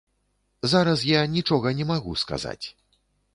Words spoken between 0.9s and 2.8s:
я нічога не магу сказаць.